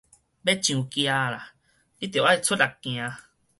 [0.03, 0.19] 欲上崎矣，你著愛
[2.39, 3.13] 出力行